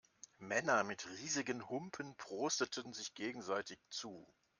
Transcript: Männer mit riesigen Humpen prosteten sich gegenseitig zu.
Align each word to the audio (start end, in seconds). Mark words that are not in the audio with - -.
Männer 0.39 0.83
mit 0.83 1.07
riesigen 1.07 1.69
Humpen 1.69 2.15
prosteten 2.17 2.91
sich 2.91 3.13
gegenseitig 3.13 3.77
zu. 3.91 4.25